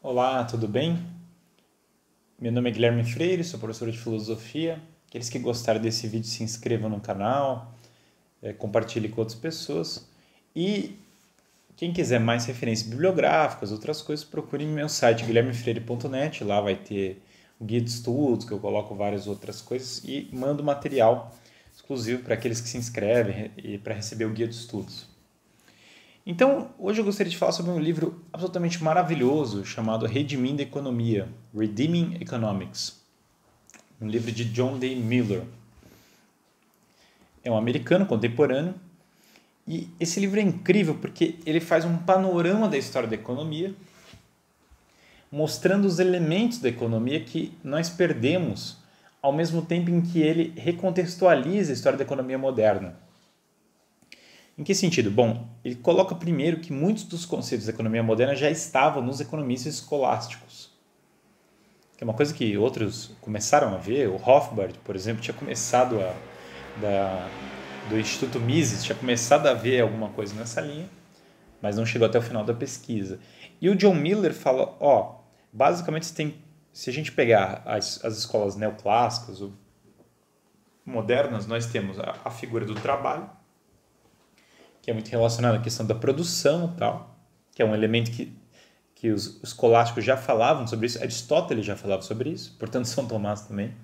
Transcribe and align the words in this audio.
Olá, 0.00 0.44
tudo 0.44 0.68
bem? 0.68 0.96
Meu 2.38 2.52
nome 2.52 2.70
é 2.70 2.72
Guilherme 2.72 3.02
Freire, 3.02 3.42
sou 3.42 3.58
professor 3.58 3.90
de 3.90 3.98
filosofia. 3.98 4.80
Aqueles 5.08 5.28
que 5.28 5.40
gostaram 5.40 5.80
desse 5.80 6.06
vídeo 6.06 6.28
se 6.28 6.44
inscrevam 6.44 6.88
no 6.88 7.00
canal, 7.00 7.74
é, 8.40 8.52
compartilhe 8.52 9.08
com 9.08 9.20
outras 9.20 9.36
pessoas. 9.36 10.08
E 10.54 10.96
quem 11.74 11.92
quiser 11.92 12.20
mais 12.20 12.46
referências 12.46 12.88
bibliográficas, 12.88 13.72
outras 13.72 14.00
coisas, 14.00 14.24
procure 14.24 14.64
meu 14.66 14.88
site 14.88 15.24
guilhermefreire.net. 15.24 16.44
Lá 16.44 16.60
vai 16.60 16.76
ter 16.76 17.20
o 17.58 17.64
guia 17.64 17.80
de 17.80 17.90
estudos, 17.90 18.46
que 18.46 18.52
eu 18.52 18.60
coloco 18.60 18.94
várias 18.94 19.26
outras 19.26 19.60
coisas, 19.60 20.00
e 20.04 20.30
mando 20.32 20.62
material 20.62 21.34
exclusivo 21.74 22.22
para 22.22 22.34
aqueles 22.34 22.60
que 22.60 22.68
se 22.68 22.78
inscrevem 22.78 23.50
e 23.56 23.78
para 23.78 23.94
receber 23.94 24.26
o 24.26 24.30
guia 24.30 24.46
de 24.46 24.54
estudos. 24.54 25.17
Então, 26.30 26.68
hoje 26.78 27.00
eu 27.00 27.06
gostaria 27.06 27.30
de 27.30 27.38
falar 27.38 27.52
sobre 27.52 27.70
um 27.70 27.78
livro 27.78 28.22
absolutamente 28.30 28.84
maravilhoso 28.84 29.64
chamado 29.64 30.04
Redimindo 30.04 30.60
Economia, 30.60 31.26
Redeeming 31.56 32.18
Economics, 32.20 33.00
um 33.98 34.06
livro 34.06 34.30
de 34.30 34.44
John 34.44 34.78
D. 34.78 34.94
Miller. 34.94 35.42
É 37.42 37.50
um 37.50 37.56
americano 37.56 38.04
contemporâneo 38.04 38.74
e 39.66 39.88
esse 39.98 40.20
livro 40.20 40.38
é 40.38 40.42
incrível 40.42 40.96
porque 40.96 41.36
ele 41.46 41.60
faz 41.60 41.86
um 41.86 41.96
panorama 41.96 42.68
da 42.68 42.76
história 42.76 43.08
da 43.08 43.14
economia, 43.14 43.74
mostrando 45.32 45.86
os 45.86 45.98
elementos 45.98 46.58
da 46.58 46.68
economia 46.68 47.24
que 47.24 47.56
nós 47.64 47.88
perdemos 47.88 48.76
ao 49.22 49.32
mesmo 49.32 49.62
tempo 49.62 49.88
em 49.88 50.02
que 50.02 50.20
ele 50.20 50.52
recontextualiza 50.60 51.72
a 51.72 51.74
história 51.74 51.96
da 51.96 52.04
economia 52.04 52.36
moderna. 52.36 53.07
Em 54.58 54.64
que 54.64 54.74
sentido? 54.74 55.08
Bom, 55.08 55.48
ele 55.64 55.76
coloca 55.76 56.16
primeiro 56.16 56.58
que 56.58 56.72
muitos 56.72 57.04
dos 57.04 57.24
conceitos 57.24 57.66
da 57.66 57.72
economia 57.72 58.02
moderna 58.02 58.34
já 58.34 58.50
estavam 58.50 59.00
nos 59.00 59.20
economistas 59.20 59.74
escolásticos. 59.74 60.76
Que 61.96 62.02
é 62.02 62.04
uma 62.04 62.14
coisa 62.14 62.34
que 62.34 62.58
outros 62.58 63.12
começaram 63.20 63.72
a 63.72 63.78
ver. 63.78 64.08
O 64.08 64.16
Hofbard, 64.16 64.76
por 64.80 64.96
exemplo, 64.96 65.22
tinha 65.22 65.34
começado 65.34 66.00
a 66.00 66.14
da, 66.80 67.28
do 67.88 67.98
Instituto 67.98 68.40
Mises, 68.40 68.84
tinha 68.84 68.96
começado 68.96 69.46
a 69.46 69.54
ver 69.54 69.80
alguma 69.80 70.08
coisa 70.10 70.34
nessa 70.34 70.60
linha, 70.60 70.88
mas 71.60 71.76
não 71.76 71.86
chegou 71.86 72.06
até 72.06 72.18
o 72.18 72.22
final 72.22 72.44
da 72.44 72.54
pesquisa. 72.54 73.18
E 73.60 73.68
o 73.68 73.76
John 73.76 73.94
Miller 73.94 74.32
fala, 74.32 74.76
ó, 74.80 75.20
basicamente 75.52 76.12
tem, 76.12 76.34
se 76.72 76.90
a 76.90 76.92
gente 76.92 77.12
pegar 77.12 77.62
as, 77.64 78.04
as 78.04 78.18
escolas 78.18 78.56
neoclássicas 78.56 79.40
ou 79.40 79.52
modernas, 80.84 81.46
nós 81.46 81.66
temos 81.66 81.98
a, 81.98 82.16
a 82.24 82.30
figura 82.30 82.64
do 82.64 82.74
trabalho, 82.74 83.28
que 84.88 84.90
é 84.90 84.94
muito 84.94 85.10
relacionado 85.10 85.56
à 85.56 85.58
questão 85.58 85.84
da 85.84 85.94
produção 85.94 86.74
tal, 86.78 87.14
que 87.54 87.60
é 87.60 87.64
um 87.66 87.74
elemento 87.74 88.10
que, 88.10 88.34
que 88.94 89.10
os 89.10 89.38
escolásticos 89.42 90.02
já 90.02 90.16
falavam 90.16 90.66
sobre 90.66 90.86
isso, 90.86 90.98
Aristóteles 90.98 91.66
já 91.66 91.76
falava 91.76 92.00
sobre 92.00 92.30
isso, 92.30 92.56
portanto 92.58 92.86
São 92.86 93.06
Tomás 93.06 93.42
também. 93.42 93.74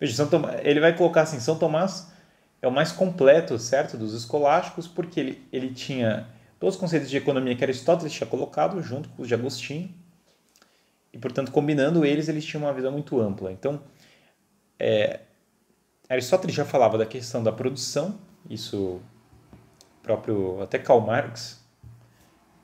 Veja, 0.00 0.14
São 0.14 0.26
Tomás, 0.26 0.58
ele 0.64 0.80
vai 0.80 0.96
colocar 0.96 1.20
assim, 1.20 1.38
São 1.38 1.58
Tomás 1.58 2.10
é 2.62 2.66
o 2.66 2.70
mais 2.70 2.92
completo, 2.92 3.58
certo, 3.58 3.98
dos 3.98 4.14
escolásticos, 4.14 4.88
porque 4.88 5.20
ele, 5.20 5.46
ele 5.52 5.74
tinha 5.74 6.26
todos 6.58 6.76
os 6.76 6.80
conceitos 6.80 7.10
de 7.10 7.18
economia 7.18 7.54
que 7.54 7.62
Aristóteles 7.62 8.10
tinha 8.10 8.26
colocado 8.26 8.80
junto 8.80 9.10
com 9.10 9.20
os 9.20 9.28
de 9.28 9.34
Agostinho, 9.34 9.94
e 11.12 11.18
portanto 11.18 11.52
combinando 11.52 12.06
eles, 12.06 12.26
eles 12.26 12.42
tinham 12.42 12.64
uma 12.64 12.72
visão 12.72 12.90
muito 12.90 13.20
ampla. 13.20 13.52
Então, 13.52 13.82
é, 14.78 15.20
Aristóteles 16.08 16.56
já 16.56 16.64
falava 16.64 16.96
da 16.96 17.04
questão 17.04 17.42
da 17.42 17.52
produção, 17.52 18.18
isso 18.48 19.02
próprio 20.06 20.62
até 20.62 20.78
Karl 20.78 21.00
Marx, 21.00 21.60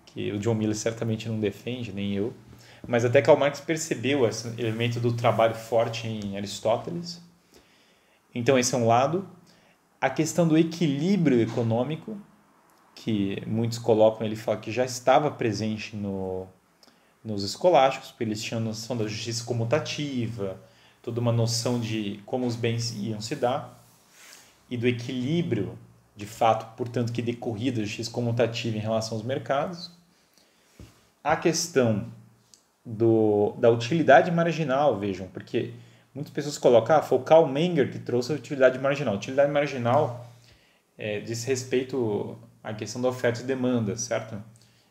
que 0.07 0.31
o 0.31 0.39
John 0.39 0.55
Miller 0.55 0.77
certamente 0.77 1.29
não 1.29 1.41
defende, 1.41 1.93
nem 1.93 2.15
eu, 2.15 2.33
mas 2.87 3.05
até 3.05 3.21
Karl 3.21 3.37
Marx 3.37 3.61
percebeu 3.61 4.27
esse 4.29 4.49
elemento 4.61 5.01
do 5.01 5.13
trabalho 5.13 5.55
forte 5.55 6.07
em 6.07 6.37
Aristóteles. 6.37 7.21
Então 8.33 8.57
esse 8.57 8.73
é 8.75 8.79
um 8.79 8.87
lado. 8.87 9.29
A 10.01 10.09
questão 10.09 10.47
do 10.47 10.57
equilíbrio 10.57 11.41
econômico, 11.41 12.17
que 12.95 13.43
muitos 13.47 13.79
colocam, 13.79 14.25
ele 14.25 14.37
fala 14.37 14.59
que 14.59 14.71
já 14.71 14.85
estava 14.85 15.31
presente 15.31 15.97
no, 15.97 16.47
nos 17.25 17.43
escolásticos, 17.43 18.11
porque 18.11 18.25
eles 18.25 18.43
tinham 18.43 18.61
noção 18.61 18.97
da 18.97 19.07
justiça 19.09 19.45
comutativa, 19.45 20.61
toda 21.03 21.21
uma 21.21 21.33
noção 21.33 21.81
de 21.81 22.21
como 22.25 22.47
os 22.47 22.55
bens 22.55 22.95
iam 22.97 23.21
se 23.21 23.35
dar, 23.35 23.85
e 24.71 24.77
do 24.77 24.87
equilíbrio 24.87 25.77
de 26.15 26.27
fato, 26.27 26.77
portanto, 26.77 27.13
que 27.13 27.23
decorrida 27.23 27.81
da 27.81 27.87
justiça 27.87 28.11
comutativa 28.11 28.77
em 28.77 28.81
relação 28.81 29.17
aos 29.17 29.25
mercados. 29.25 29.91
A 31.25 31.37
questão 31.37 32.07
do, 32.85 33.55
da 33.59 33.71
utilidade 33.71 34.31
marginal, 34.31 34.99
vejam, 34.99 35.27
porque 35.29 35.73
muitas 36.15 36.33
pessoas 36.33 36.59
colocam, 36.59 36.97
ah, 36.97 37.03
foi 37.03 37.19
o 37.19 37.23
Karl 37.23 37.47
Menger 37.47 37.91
que 37.91 37.99
trouxe 37.99 38.33
a 38.33 38.35
utilidade 38.35 38.79
marginal. 38.79 39.15
Utilidade 39.15 39.51
marginal 39.51 40.27
é, 40.99 41.21
diz 41.21 41.45
respeito 41.45 42.37
à 42.63 42.75
questão 42.75 43.01
da 43.01 43.09
oferta 43.09 43.41
e 43.41 43.45
demanda, 43.45 43.97
certo? 43.97 44.43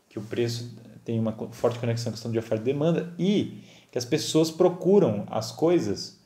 Que 0.10 0.18
o 0.18 0.22
preço 0.22 0.76
tem 1.06 1.20
uma 1.20 1.34
forte 1.52 1.80
conexão 1.80 2.06
com 2.06 2.10
a 2.10 2.14
questão 2.14 2.32
de 2.32 2.40
oferta 2.40 2.64
e 2.64 2.66
demanda 2.66 3.14
e 3.18 3.62
que 3.92 3.98
as 3.98 4.06
pessoas 4.06 4.50
procuram 4.50 5.26
as 5.30 5.52
coisas 5.52 6.21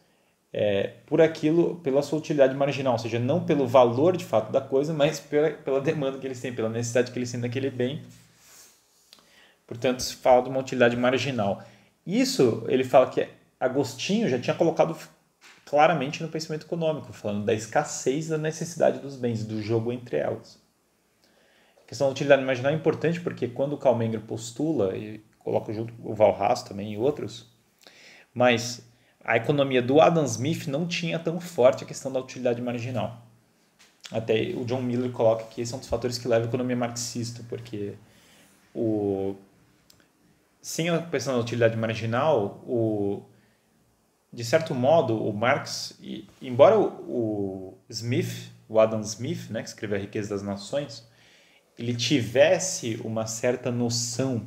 é, 0.57 0.93
por 1.05 1.19
aquilo, 1.19 1.75
pela 1.83 2.01
sua 2.01 2.17
utilidade 2.17 2.55
marginal, 2.55 2.93
ou 2.93 2.99
seja, 2.99 3.19
não 3.19 3.43
pelo 3.43 3.67
valor 3.67 4.15
de 4.15 4.23
fato 4.23 4.53
da 4.53 4.61
coisa, 4.61 4.93
mas 4.93 5.19
pela, 5.19 5.51
pela 5.51 5.81
demanda 5.81 6.17
que 6.17 6.25
eles 6.25 6.39
têm, 6.39 6.55
pela 6.55 6.69
necessidade 6.69 7.11
que 7.11 7.19
eles 7.19 7.29
têm 7.29 7.41
daquele 7.41 7.69
bem. 7.69 8.01
Portanto, 9.67 9.99
se 9.99 10.15
fala 10.15 10.43
de 10.43 10.49
uma 10.49 10.61
utilidade 10.61 10.95
marginal. 10.95 11.61
Isso 12.07 12.63
ele 12.69 12.85
fala 12.85 13.09
que 13.09 13.27
Agostinho 13.59 14.29
já 14.29 14.39
tinha 14.39 14.55
colocado 14.55 14.97
claramente 15.65 16.23
no 16.23 16.29
pensamento 16.29 16.65
econômico, 16.65 17.11
falando 17.11 17.43
da 17.43 17.53
escassez 17.53 18.29
da 18.29 18.37
necessidade 18.37 18.99
dos 18.99 19.17
bens, 19.17 19.43
do 19.43 19.61
jogo 19.61 19.91
entre 19.91 20.15
elas. 20.15 20.57
A 21.83 21.85
questão 21.85 22.07
da 22.07 22.11
utilidade 22.11 22.45
marginal 22.45 22.71
é 22.71 22.75
importante 22.75 23.19
porque 23.19 23.49
quando 23.49 23.73
o 23.73 23.77
Karl 23.77 23.97
Menger 23.97 24.21
postula, 24.21 24.95
e 24.95 25.21
coloca 25.37 25.73
junto 25.73 25.93
o 26.01 26.15
Valras 26.15 26.63
também 26.63 26.93
e 26.93 26.97
outros, 26.97 27.45
mas 28.33 28.94
a 29.25 29.37
economia 29.37 29.81
do 29.81 29.99
Adam 29.99 30.23
Smith 30.25 30.67
não 30.67 30.87
tinha 30.87 31.17
tão 31.17 31.39
forte 31.41 31.83
a 31.83 31.87
questão 31.87 32.11
da 32.11 32.19
utilidade 32.19 32.61
marginal. 32.61 33.21
Até 34.11 34.53
o 34.55 34.63
John 34.65 34.81
Miller 34.81 35.11
coloca 35.11 35.45
que 35.45 35.61
esse 35.61 35.73
é 35.73 35.75
um 35.75 35.79
dos 35.79 35.89
fatores 35.89 36.17
que 36.19 36.27
leva 36.27 36.45
a 36.45 36.47
economia 36.47 36.75
marxista, 36.75 37.43
porque 37.49 37.95
o 38.73 39.35
sem 40.61 40.89
a 40.89 41.01
questão 41.01 41.35
da 41.35 41.39
utilidade 41.39 41.75
marginal, 41.77 42.63
o 42.67 43.21
de 44.31 44.43
certo 44.43 44.75
modo, 44.75 45.23
o 45.23 45.31
Marx, 45.31 45.97
embora 46.41 46.77
o, 46.77 47.77
Smith, 47.89 48.51
o 48.67 48.79
Adam 48.79 48.99
Smith, 49.01 49.49
né, 49.49 49.61
que 49.61 49.69
escreveu 49.69 49.97
A 49.97 50.01
Riqueza 50.01 50.29
das 50.29 50.43
Nações, 50.43 51.07
ele 51.77 51.95
tivesse 51.95 52.99
uma 53.03 53.27
certa 53.27 53.71
noção 53.71 54.45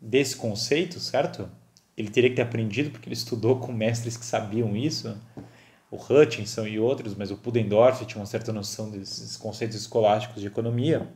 desse 0.00 0.36
conceito, 0.36 1.00
certo? 1.00 1.48
Ele 2.00 2.10
teria 2.10 2.30
que 2.30 2.36
ter 2.36 2.42
aprendido 2.42 2.90
porque 2.90 3.08
ele 3.08 3.14
estudou 3.14 3.58
com 3.58 3.72
mestres 3.72 4.16
que 4.16 4.24
sabiam 4.24 4.76
isso, 4.76 5.16
o 5.90 5.96
Hutchinson 5.96 6.66
e 6.66 6.78
outros, 6.78 7.14
mas 7.14 7.30
o 7.30 7.36
Pudendorf 7.36 8.04
tinha 8.06 8.20
uma 8.20 8.26
certa 8.26 8.52
noção 8.52 8.90
desses 8.90 9.36
conceitos 9.36 9.76
escolásticos 9.76 10.40
de 10.40 10.46
economia. 10.46 11.08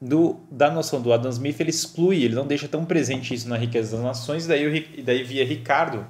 Do, 0.00 0.38
da 0.48 0.70
noção 0.70 1.02
do 1.02 1.12
Adam 1.12 1.30
Smith, 1.30 1.58
ele 1.58 1.70
exclui, 1.70 2.22
ele 2.22 2.34
não 2.34 2.46
deixa 2.46 2.68
tão 2.68 2.84
presente 2.84 3.34
isso 3.34 3.48
na 3.48 3.56
riqueza 3.56 3.96
das 3.96 4.04
nações, 4.04 4.44
e 4.44 4.48
daí, 4.48 4.86
e 4.96 5.02
daí 5.02 5.24
via 5.24 5.44
Ricardo, 5.44 6.06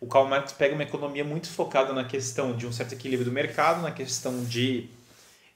o 0.00 0.06
Karl 0.06 0.26
Marx 0.26 0.52
pega 0.52 0.74
uma 0.74 0.84
economia 0.84 1.24
muito 1.24 1.48
focada 1.48 1.92
na 1.92 2.04
questão 2.04 2.56
de 2.56 2.66
um 2.66 2.72
certo 2.72 2.94
equilíbrio 2.94 3.28
do 3.28 3.32
mercado, 3.32 3.82
na 3.82 3.90
questão 3.90 4.42
de 4.44 4.88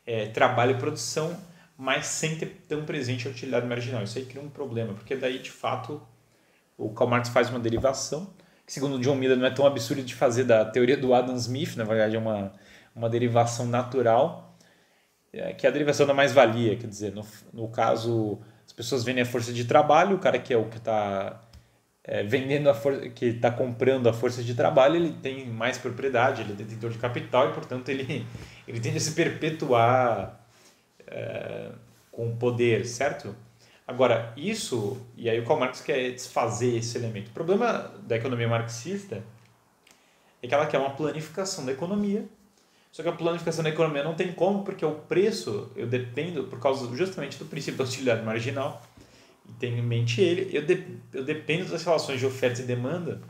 é, 0.07 0.27
trabalho 0.27 0.73
e 0.73 0.79
produção, 0.79 1.35
mas 1.81 2.05
sem 2.09 2.37
ter 2.37 2.63
tão 2.69 2.85
presente 2.85 3.27
a 3.27 3.31
utilidade 3.31 3.67
marginal. 3.67 4.03
Isso 4.03 4.19
aí 4.19 4.27
cria 4.27 4.43
um 4.43 4.51
problema, 4.51 4.93
porque 4.93 5.17
daí, 5.17 5.39
de 5.39 5.51
fato, 5.51 5.99
o 6.77 6.91
Karl 6.91 7.09
Marx 7.09 7.31
faz 7.31 7.49
uma 7.49 7.59
derivação, 7.59 8.35
que 8.67 8.73
segundo 8.73 8.99
John 8.99 9.15
Miller 9.15 9.39
não 9.39 9.47
é 9.47 9.51
tão 9.51 9.65
absurdo 9.65 10.03
de 10.03 10.15
fazer 10.15 10.45
da 10.45 10.63
teoria 10.63 10.95
do 10.95 11.15
Adam 11.15 11.35
Smith, 11.37 11.77
na 11.77 11.85
verdade 11.85 12.17
é 12.17 12.19
uma, 12.19 12.53
uma 12.95 13.09
derivação 13.09 13.65
natural, 13.65 14.55
é, 15.33 15.55
que 15.55 15.65
é 15.65 15.71
a 15.71 15.73
derivação 15.73 16.07
da 16.07 16.13
mais-valia, 16.13 16.77
quer 16.77 16.87
dizer, 16.87 17.15
no, 17.15 17.25
no 17.51 17.67
caso, 17.69 18.39
as 18.67 18.75
pessoas 18.75 19.03
vendem 19.03 19.23
a 19.23 19.27
força 19.27 19.51
de 19.51 19.65
trabalho, 19.65 20.17
o 20.17 20.19
cara 20.19 20.39
que 20.39 20.53
é 20.53 20.59
o 20.59 20.67
que 20.67 20.77
está 20.77 21.41
é, 22.05 22.23
vendendo 22.23 22.69
a 22.69 22.75
força, 22.75 23.09
que 23.09 23.25
está 23.25 23.51
comprando 23.51 24.07
a 24.07 24.13
força 24.13 24.43
de 24.43 24.55
trabalho, 24.55 24.97
ele 24.97 25.13
tem 25.15 25.47
mais 25.47 25.79
propriedade, 25.79 26.43
ele 26.43 26.53
é 26.53 26.57
detentor 26.57 26.91
de 26.91 26.99
capital 26.99 27.49
e, 27.49 27.55
portanto, 27.55 27.89
ele, 27.89 28.27
ele 28.69 28.81
tende 28.81 28.99
a 28.99 29.01
se 29.01 29.13
perpetuar 29.13 30.40
com 32.11 32.37
poder, 32.37 32.87
certo? 32.87 33.35
Agora, 33.87 34.33
isso, 34.37 35.01
e 35.17 35.29
aí 35.29 35.41
o 35.41 35.45
Karl 35.45 35.59
Marx 35.59 35.81
quer 35.81 36.13
desfazer 36.13 36.77
esse 36.77 36.97
elemento. 36.97 37.29
O 37.29 37.35
problema 37.35 37.93
da 38.03 38.17
economia 38.17 38.47
marxista 38.47 39.23
é 40.43 40.47
que 40.47 40.55
ela 40.55 40.67
quer 40.67 40.79
uma 40.79 40.91
planificação 40.91 41.65
da 41.67 41.73
economia, 41.73 42.25
só 42.93 43.03
que 43.03 43.09
a 43.09 43.13
planificação 43.13 43.63
da 43.63 43.71
economia 43.71 44.03
não 44.03 44.15
tem 44.15 44.33
como, 44.33 44.65
porque 44.65 44.85
o 44.85 44.95
preço, 44.95 45.71
eu 45.77 45.87
dependo, 45.87 46.45
por 46.45 46.59
causa 46.59 46.95
justamente 46.97 47.39
do 47.39 47.45
princípio 47.45 47.79
da 47.79 47.85
utilidade 47.85 48.25
marginal, 48.25 48.83
tenho 49.59 49.79
em 49.79 49.83
mente 49.83 50.21
ele, 50.21 50.57
eu, 50.57 50.63
de, 50.63 50.85
eu 51.13 51.25
dependo 51.25 51.71
das 51.71 51.85
relações 51.85 52.21
de 52.21 52.27
oferta 52.27 52.61
e 52.61 52.65
demanda 52.65 53.21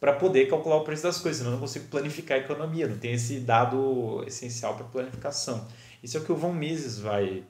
para 0.00 0.12
poder 0.12 0.46
calcular 0.48 0.76
o 0.76 0.84
preço 0.84 1.04
das 1.04 1.18
coisas, 1.18 1.38
senão 1.38 1.52
eu 1.52 1.54
não 1.54 1.60
consigo 1.60 1.86
planificar 1.86 2.38
a 2.38 2.40
economia, 2.40 2.88
não 2.88 2.98
tem 2.98 3.12
esse 3.12 3.38
dado 3.38 4.24
essencial 4.26 4.74
para 4.74 4.84
planificação. 4.86 5.66
Isso 6.02 6.16
é 6.16 6.20
o 6.20 6.24
que 6.24 6.32
o 6.32 6.36
Von 6.36 6.52
Mises 6.52 6.98
vai 6.98 7.44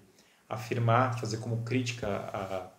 afirmar, 0.49 1.19
fazer 1.19 1.39
como 1.39 1.63
crítica 1.63 2.07
à, 2.09 2.71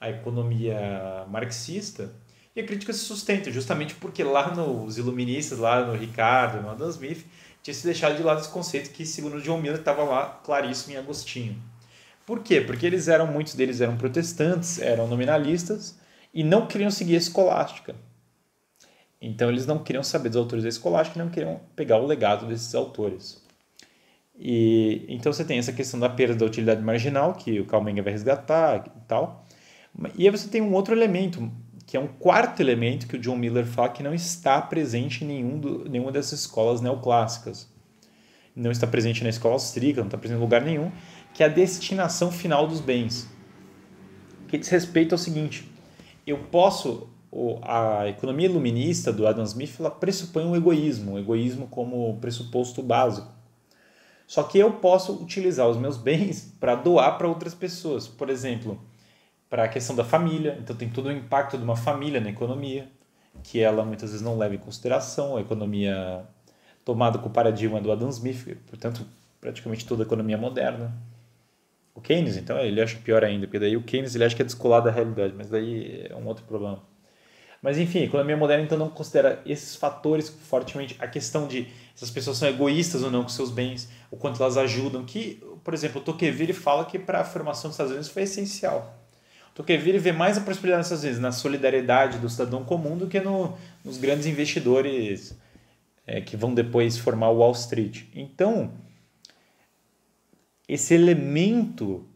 à 0.00 0.10
economia 0.10 1.24
marxista, 1.28 2.12
e 2.54 2.60
a 2.60 2.66
crítica 2.66 2.92
se 2.92 3.00
sustenta 3.00 3.50
justamente 3.50 3.94
porque 3.94 4.22
lá 4.22 4.54
nos 4.54 4.98
iluministas, 4.98 5.58
lá 5.58 5.86
no 5.86 5.94
Ricardo, 5.94 6.60
no 6.60 6.68
Adam 6.68 6.90
Smith, 6.90 7.24
tinha 7.62 7.72
se 7.72 7.84
deixado 7.84 8.16
de 8.16 8.22
lado 8.22 8.40
esse 8.40 8.50
conceito 8.50 8.90
que, 8.90 9.06
segundo 9.06 9.40
John 9.40 9.58
Miller, 9.58 9.78
estava 9.78 10.02
lá 10.02 10.40
claríssimo 10.44 10.94
em 10.94 10.98
Agostinho. 10.98 11.56
Por 12.26 12.40
quê? 12.40 12.60
Porque 12.60 12.84
eles 12.84 13.08
eram, 13.08 13.26
muitos 13.26 13.54
deles 13.54 13.80
eram 13.80 13.96
protestantes, 13.96 14.78
eram 14.78 15.06
nominalistas 15.06 15.98
e 16.34 16.44
não 16.44 16.66
queriam 16.66 16.90
seguir 16.90 17.14
a 17.14 17.18
escolástica. 17.18 17.94
Então 19.20 19.48
eles 19.48 19.66
não 19.66 19.82
queriam 19.82 20.02
saber 20.02 20.28
dos 20.28 20.38
autores 20.38 20.64
da 20.64 20.68
escolástica, 20.68 21.22
não 21.22 21.30
queriam 21.30 21.60
pegar 21.74 21.98
o 21.98 22.06
legado 22.06 22.46
desses 22.46 22.74
autores. 22.74 23.41
E 24.38 25.04
então 25.08 25.32
você 25.32 25.44
tem 25.44 25.58
essa 25.58 25.72
questão 25.72 26.00
da 26.00 26.08
perda 26.08 26.34
da 26.34 26.46
utilidade 26.46 26.82
marginal 26.82 27.34
que 27.34 27.60
o 27.60 27.66
Karl 27.66 27.82
Menger 27.82 28.02
vai 28.02 28.12
resgatar 28.12 28.84
e 28.86 29.06
tal. 29.06 29.44
E 30.16 30.24
aí 30.24 30.30
você 30.30 30.48
tem 30.48 30.60
um 30.60 30.72
outro 30.72 30.94
elemento 30.94 31.50
que 31.86 31.96
é 31.96 32.00
um 32.00 32.06
quarto 32.06 32.60
elemento 32.60 33.06
que 33.06 33.16
o 33.16 33.18
John 33.18 33.36
Miller 33.36 33.66
fala 33.66 33.90
que 33.90 34.02
não 34.02 34.14
está 34.14 34.60
presente 34.62 35.24
em 35.24 35.26
nenhum 35.26 35.58
do, 35.58 35.88
nenhuma 35.88 36.10
dessas 36.10 36.40
escolas 36.40 36.80
neoclássicas. 36.80 37.70
Não 38.54 38.70
está 38.70 38.86
presente 38.86 39.22
na 39.22 39.30
escola 39.30 39.54
austríaca, 39.54 40.00
não 40.00 40.06
está 40.06 40.18
presente 40.18 40.38
em 40.38 40.40
lugar 40.40 40.62
nenhum, 40.62 40.90
que 41.34 41.42
é 41.42 41.46
a 41.46 41.48
destinação 41.48 42.30
final 42.30 42.66
dos 42.66 42.80
bens. 42.80 43.28
Que 44.48 44.58
diz 44.58 44.68
respeito 44.68 45.12
ao 45.12 45.18
seguinte: 45.18 45.70
eu 46.26 46.38
posso. 46.38 47.08
A 47.62 48.08
economia 48.08 48.46
iluminista 48.46 49.10
do 49.10 49.26
Adam 49.26 49.44
Smith 49.44 49.76
ela 49.80 49.90
pressupõe 49.90 50.44
um 50.44 50.54
egoísmo, 50.54 51.12
um 51.12 51.18
egoísmo 51.18 51.66
como 51.66 52.18
pressuposto 52.18 52.82
básico. 52.82 53.32
Só 54.32 54.42
que 54.42 54.58
eu 54.58 54.72
posso 54.72 55.22
utilizar 55.22 55.68
os 55.68 55.76
meus 55.76 55.98
bens 55.98 56.56
para 56.58 56.74
doar 56.74 57.18
para 57.18 57.28
outras 57.28 57.54
pessoas. 57.54 58.08
Por 58.08 58.30
exemplo, 58.30 58.80
para 59.50 59.64
a 59.64 59.68
questão 59.68 59.94
da 59.94 60.04
família, 60.04 60.56
então 60.58 60.74
tem 60.74 60.88
todo 60.88 61.10
o 61.10 61.12
impacto 61.12 61.58
de 61.58 61.62
uma 61.62 61.76
família 61.76 62.18
na 62.18 62.30
economia, 62.30 62.88
que 63.42 63.60
ela 63.60 63.84
muitas 63.84 64.08
vezes 64.08 64.24
não 64.24 64.38
leva 64.38 64.54
em 64.54 64.58
consideração, 64.58 65.36
a 65.36 65.42
economia 65.42 66.24
tomada 66.82 67.18
com 67.18 67.28
o 67.28 67.30
paradigma 67.30 67.78
do 67.78 67.92
Adam 67.92 68.08
Smith, 68.08 68.56
portanto, 68.70 69.06
praticamente 69.38 69.84
toda 69.84 70.02
a 70.02 70.06
economia 70.06 70.38
moderna. 70.38 70.96
O 71.94 72.00
Keynes, 72.00 72.38
então, 72.38 72.58
ele 72.58 72.80
acha 72.80 72.96
pior 73.04 73.22
ainda, 73.22 73.46
porque 73.46 73.58
daí 73.58 73.76
o 73.76 73.82
Keynes 73.82 74.14
ele 74.14 74.24
acha 74.24 74.34
que 74.34 74.40
é 74.40 74.46
descolado 74.46 74.86
da 74.86 74.90
realidade, 74.90 75.34
mas 75.36 75.50
daí 75.50 76.06
é 76.08 76.16
um 76.16 76.26
outro 76.26 76.46
problema. 76.46 76.82
Mas 77.60 77.76
enfim, 77.76 77.98
a 77.98 78.04
economia 78.04 78.38
moderna 78.38 78.64
então 78.64 78.78
não 78.78 78.88
considera 78.88 79.42
esses 79.44 79.76
fatores 79.76 80.30
fortemente 80.30 80.96
a 80.98 81.06
questão 81.06 81.46
de 81.46 81.68
se 81.94 82.04
as 82.04 82.10
pessoas 82.10 82.38
são 82.38 82.48
egoístas 82.48 83.02
ou 83.02 83.10
não 83.10 83.22
com 83.22 83.28
seus 83.28 83.50
bens, 83.50 83.88
o 84.10 84.16
quanto 84.16 84.42
elas 84.42 84.56
ajudam, 84.56 85.04
que, 85.04 85.42
por 85.62 85.74
exemplo, 85.74 86.00
o 86.00 86.04
Tocqueville 86.04 86.52
fala 86.52 86.84
que 86.84 86.98
para 86.98 87.20
a 87.20 87.24
formação 87.24 87.68
dos 87.70 87.74
Estados 87.74 87.92
Unidos 87.92 88.08
foi 88.08 88.22
essencial 88.22 89.02
Tocqueville 89.54 89.98
vê 89.98 90.12
mais 90.12 90.38
a 90.38 90.40
prosperidade 90.40 90.84
nessas 90.84 91.02
vezes 91.02 91.20
na 91.20 91.30
solidariedade 91.30 92.18
do 92.18 92.28
cidadão 92.28 92.64
comum 92.64 92.96
do 92.96 93.06
que 93.06 93.20
no, 93.20 93.56
nos 93.84 93.98
grandes 93.98 94.26
investidores 94.26 95.36
é, 96.06 96.20
que 96.20 96.36
vão 96.36 96.54
depois 96.54 96.96
formar 96.96 97.28
o 97.28 97.38
Wall 97.38 97.52
Street. 97.52 98.04
Então, 98.14 98.72
esse 100.66 100.94
elemento 100.94 102.06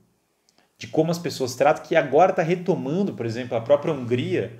de 0.78 0.87
como 0.87 1.11
as 1.11 1.19
pessoas 1.19 1.55
tratam, 1.55 1.84
que 1.84 1.94
agora 1.94 2.31
está 2.31 2.43
retomando, 2.43 3.12
por 3.12 3.26
exemplo, 3.26 3.56
a 3.56 3.61
própria 3.61 3.93
Hungria 3.93 4.58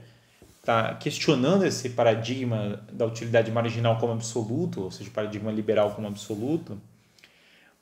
está 0.67 0.95
questionando 0.95 1.65
esse 1.65 1.91
paradigma 1.91 2.83
da 2.93 3.07
utilidade 3.07 3.53
marginal 3.53 3.99
como 3.99 4.13
absoluto, 4.13 4.83
ou 4.83 4.91
seja, 4.91 5.09
paradigma 5.11 5.53
liberal 5.53 5.93
como 5.93 6.09
absoluto, 6.09 6.77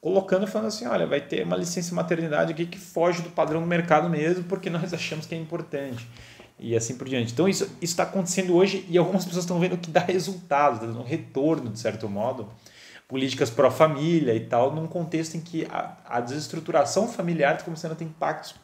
colocando 0.03 0.47
falando 0.47 0.69
assim, 0.69 0.87
olha, 0.87 1.07
vai 1.07 1.23
ter 1.23 1.47
uma 1.47 1.57
licença 1.57 1.95
maternidade 1.95 2.53
aqui 2.53 2.67
que 2.67 2.79
foge 2.79 3.23
do 3.23 3.31
padrão 3.31 3.63
do 3.63 3.67
mercado 3.67 4.11
mesmo, 4.11 4.45
porque 4.45 4.69
nós 4.69 4.93
achamos 4.93 5.25
que 5.25 5.35
é 5.35 5.39
importante. 5.39 6.07
E 6.59 6.77
assim 6.77 6.97
por 6.97 7.09
diante. 7.09 7.33
Então 7.33 7.49
isso 7.49 7.69
está 7.81 8.05
acontecendo 8.05 8.55
hoje 8.55 8.85
e 8.89 8.97
algumas 8.97 9.25
pessoas 9.25 9.45
estão 9.45 9.59
vendo 9.59 9.77
que 9.79 9.91
dá 9.91 10.01
resultado, 10.01 10.75
está 10.75 10.87
dando 10.87 11.01
um 11.01 11.05
retorno, 11.05 11.71
de 11.71 11.81
certo 11.81 12.09
modo, 12.09 12.49
políticas 13.09 13.49
pró-família 13.49 14.35
e 14.35 14.41
tal, 14.41 14.73
num 14.75 14.87
contexto 14.87 15.37
em 15.37 15.41
que 15.41 15.67
a, 15.71 15.97
a 16.05 16.21
desestruturação 16.21 17.09
familiar 17.09 17.55
está 17.55 17.65
começando 17.65 17.93
a 17.93 17.95
ter 17.95 18.05
impactos 18.05 18.55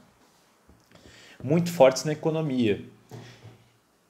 muito 1.43 1.73
fortes 1.73 2.05
na 2.05 2.13
economia. 2.13 2.85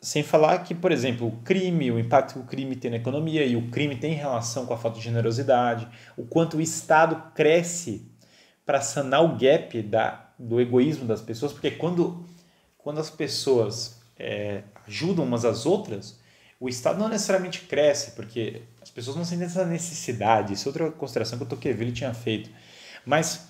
Sem 0.01 0.23
falar 0.23 0.59
que, 0.61 0.75
por 0.75 0.93
exemplo, 0.93 1.27
o 1.27 1.33
crime, 1.43 1.91
o 1.91 1.99
impacto 1.99 2.35
que 2.35 2.41
o 2.41 2.45
crime 2.45 2.75
tem 2.75 2.91
na 2.91 2.97
economia 2.97 3.45
e 3.45 3.55
o 3.55 3.69
crime 3.71 3.97
tem 3.97 4.15
relação 4.15 4.65
com 4.65 4.73
a 4.73 4.79
falta 4.79 4.97
de 4.99 5.05
generosidade, 5.05 5.87
o 6.17 6.25
quanto 6.25 6.57
o 6.57 6.61
Estado 6.61 7.33
cresce 7.35 8.11
para 8.65 8.81
sanar 8.81 9.23
o 9.23 9.37
gap 9.37 9.83
da, 9.83 10.31
do 10.39 10.61
egoísmo 10.61 11.05
das 11.05 11.21
pessoas, 11.21 11.53
porque 11.53 11.73
quando, 11.73 12.25
quando 12.79 12.99
as 12.99 13.11
pessoas 13.11 14.01
é, 14.19 14.63
ajudam 14.87 15.25
umas 15.25 15.45
às 15.45 15.67
outras, 15.67 16.19
o 16.59 16.69
Estado 16.69 16.99
não 16.99 17.09
necessariamente 17.09 17.63
cresce, 17.63 18.13
porque 18.13 18.63
as 18.83 18.91
pessoas 18.91 19.17
não 19.17 19.25
sentem 19.25 19.47
essa 19.47 19.65
necessidade. 19.65 20.53
Isso 20.53 20.69
é 20.69 20.71
outra 20.71 20.91
consideração 20.91 21.39
que 21.39 21.45
o 21.45 21.49
Tocqueville 21.49 21.91
tinha 21.91 22.13
feito. 22.13 22.51
Mas, 23.05 23.49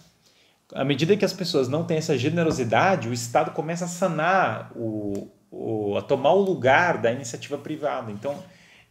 à 0.72 0.84
medida 0.84 1.16
que 1.16 1.24
as 1.24 1.32
pessoas 1.32 1.68
não 1.68 1.84
têm 1.84 1.96
essa 1.96 2.16
generosidade, 2.16 3.08
o 3.08 3.12
Estado 3.12 3.50
começa 3.50 3.84
a 3.84 3.88
sanar 3.88 4.70
o, 4.76 5.28
o, 5.50 5.96
a 5.96 6.02
tomar 6.02 6.32
o 6.32 6.40
lugar 6.40 6.98
da 6.98 7.10
iniciativa 7.10 7.58
privada. 7.58 8.12
Então, 8.12 8.42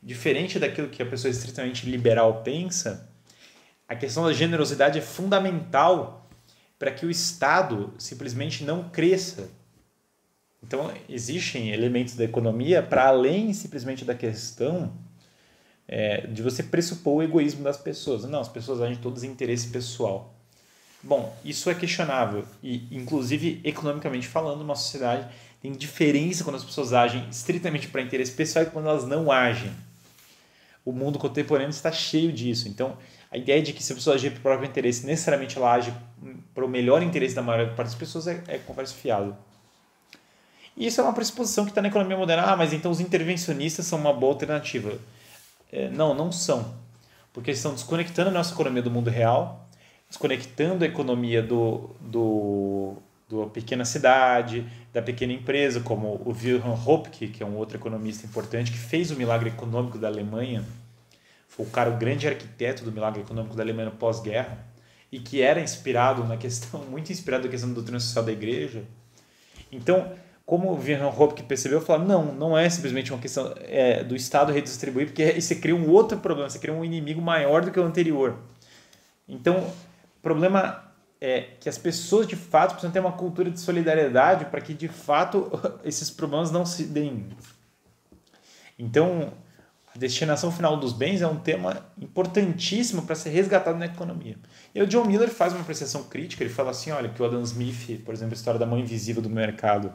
diferente 0.01 0.59
daquilo 0.59 0.89
que 0.89 1.01
a 1.01 1.06
pessoa 1.06 1.31
estritamente 1.31 1.89
liberal 1.89 2.41
pensa, 2.44 3.09
a 3.88 3.95
questão 3.95 4.25
da 4.25 4.33
generosidade 4.33 5.00
é 5.00 5.01
fundamental 5.01 6.29
para 6.77 6.91
que 6.91 7.06
o 7.06 7.11
Estado 7.11 7.94
simplesmente 7.97 8.63
não 8.63 8.89
cresça. 8.89 9.50
Então, 10.63 10.91
existem 11.07 11.71
elementos 11.71 12.15
da 12.15 12.23
economia 12.23 12.83
para 12.83 13.07
além 13.07 13.53
simplesmente 13.53 14.06
da 14.06 14.13
questão 14.13 14.94
é, 15.88 16.27
de 16.27 16.41
você 16.41 16.61
pressupor 16.61 17.15
o 17.15 17.23
egoísmo 17.23 17.63
das 17.63 17.77
pessoas. 17.77 18.23
Não, 18.25 18.39
as 18.39 18.50
pessoas 18.50 18.81
agem 18.81 18.97
todas 18.97 19.23
em 19.23 19.27
interesse 19.27 19.69
pessoal. 19.69 20.35
Bom, 21.01 21.35
isso 21.45 21.69
é 21.69 21.73
questionável 21.73 22.45
e, 22.61 22.88
inclusive, 22.91 23.61
economicamente 23.63 24.27
falando, 24.27 24.61
uma 24.61 24.75
sociedade 24.75 25.28
tem 25.61 25.71
diferença 25.73 26.44
quando 26.44 26.56
as 26.56 26.63
pessoas 26.63 26.94
agem 26.94 27.28
estritamente 27.30 27.87
para 27.87 28.01
interesse 28.01 28.31
pessoal 28.31 28.63
e 28.63 28.69
quando 28.69 28.87
elas 28.87 29.06
não 29.06 29.31
agem. 29.31 29.71
O 30.85 30.92
mundo 30.92 31.19
contemporâneo 31.19 31.69
está 31.69 31.92
cheio 31.92 32.31
disso. 32.31 32.68
Então, 32.68 32.97
a 33.30 33.37
ideia 33.37 33.61
de 33.61 33.73
que 33.73 33.83
se 33.83 33.92
a 33.92 33.95
pessoa 33.95 34.16
agir 34.16 34.31
para 34.31 34.39
o 34.39 34.42
próprio 34.42 34.68
interesse, 34.68 35.06
necessariamente 35.06 35.57
ela 35.57 35.73
age 35.73 35.94
para 36.54 36.66
o 36.66 36.68
melhor 36.68 37.04
interesse 37.04 37.35
da 37.35 37.42
maior 37.42 37.75
parte 37.75 37.89
das 37.89 37.95
pessoas 37.95 38.28
é, 38.28 38.42
é 38.47 38.57
conversa 38.57 38.94
fiada. 38.94 39.37
E 40.75 40.87
isso 40.87 41.01
é 41.01 41.04
uma 41.04 41.13
pressuposição 41.13 41.66
que 41.66 41.71
está 41.71 41.81
na 41.81 41.89
economia 41.89 42.18
moderna. 42.18 42.44
Ah, 42.44 42.56
mas 42.56 42.71
então 42.71 42.89
os 42.89 43.01
intervencionistas 43.01 43.85
são 43.85 43.99
uma 43.99 44.13
boa 44.13 44.33
alternativa. 44.33 44.97
É, 45.71 45.89
não, 45.89 46.13
não 46.13 46.31
são. 46.31 46.73
Porque 47.33 47.51
eles 47.51 47.59
estão 47.59 47.73
desconectando 47.73 48.30
a 48.30 48.33
nossa 48.33 48.54
economia 48.54 48.81
do 48.81 48.89
mundo 48.89 49.09
real, 49.09 49.68
desconectando 50.07 50.85
a 50.85 50.87
economia 50.87 51.44
do, 51.44 51.92
do 51.99 52.97
da 53.30 53.45
pequena 53.45 53.86
cidade, 53.86 54.66
da 54.92 55.02
pequena 55.02 55.33
empresa, 55.33 55.80
como 55.80 56.21
o 56.26 56.30
Wilhelm 56.31 56.74
Hopke, 56.86 57.28
que 57.28 57.44
é 57.44 57.45
um 57.45 57.56
outro 57.56 57.78
economista 57.78 58.26
importante, 58.26 58.71
que 58.71 58.78
fez 58.78 59.12
o 59.12 59.16
milagre 59.16 59.50
econômico 59.50 59.98
da 59.98 60.07
Alemanha, 60.07 60.66
foi 61.48 61.66
o 61.66 61.69
cara, 61.69 61.90
o 61.90 61.98
grande 61.98 62.28
arquiteto 62.28 62.83
do 62.83 62.92
milagre 62.92 63.21
econômico 63.21 63.56
da 63.56 63.64
Alemanha 63.64 63.92
pós-guerra, 63.92 64.57
e 65.12 65.19
que 65.19 65.42
era 65.42 65.59
inspirado 65.59 66.24
na 66.24 66.38
questão, 66.38 66.83
muito 66.90 67.12
inspirado 67.12 67.44
na 67.44 67.50
questão 67.50 67.69
do 67.69 67.76
doutrina 67.76 68.00
social 68.00 68.24
da 68.24 68.31
igreja. 68.31 68.83
Então, 69.71 70.12
como 70.45 70.69
o 70.69 70.80
Wilhelm 70.80 71.14
Hopke 71.16 71.44
percebeu, 71.44 71.80
falou, 71.80 72.07
não, 72.07 72.33
não 72.33 72.57
é 72.57 72.68
simplesmente 72.69 73.12
uma 73.14 73.19
questão 73.19 73.54
é, 73.59 74.04
do 74.04 74.16
Estado 74.16 74.52
redistribuir, 74.52 75.06
porque 75.06 75.21
aí 75.21 75.42
você 75.42 75.56
cria 75.56 75.76
um 75.76 75.88
outro 75.90 76.18
problema, 76.18 76.50
você 76.50 76.57
cria 76.57 76.74
um 76.74 76.83
inimigo 76.83 77.21
maior 77.21 77.64
do 77.64 77.69
que 77.69 77.80
o 77.80 77.83
anterior. 77.83 78.36
Então, 79.28 79.71
problema 80.24 80.88
é 81.21 81.42
que 81.59 81.68
as 81.68 81.78
pessoas 81.78 82.28
de 82.28 82.35
fato 82.35 82.71
precisam 82.71 82.92
ter 82.92 82.99
uma 82.99 83.11
cultura 83.11 83.52
de 83.52 83.59
solidariedade 83.59 84.45
para 84.45 84.61
que 84.61 84.73
de 84.73 84.88
fato 84.88 85.52
esses 85.83 86.09
problemas 86.09 86.52
não 86.52 86.66
se 86.66 86.83
deem. 86.85 87.28
Então, 88.78 89.33
a 89.94 89.97
destinação 89.97 90.52
final 90.52 90.78
dos 90.78 90.94
bens 90.94 91.21
é 91.21 91.28
um 91.28 91.35
tema 91.35 91.85
importantíssimo 92.02 93.02
para 93.02 93.16
ser 93.16 93.31
resgatado 93.31 93.78
na 93.78 93.88
economia. 93.88 94.38
E 94.73 94.81
o 94.81 94.88
John 94.88 95.04
Miller 95.06 95.30
faz 95.30 95.52
uma 95.52 95.61
apreciação 95.61 96.04
crítica, 96.04 96.44
ele 96.44 96.54
fala 96.54 96.71
assim, 96.71 96.92
olha, 96.92 97.09
que 97.09 97.21
o 97.21 97.26
Adam 97.26 97.42
Smith, 97.42 98.02
por 98.06 98.14
exemplo, 98.14 98.33
a 98.33 98.38
história 98.38 98.59
da 98.59 98.66
mão 98.66 98.80
invisível 98.80 99.21
do 99.21 99.30
mercado, 99.30 99.94